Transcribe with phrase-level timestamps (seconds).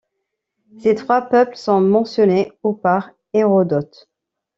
[0.79, 4.09] Ces trois peuples sont mentionnés au par Hérodote.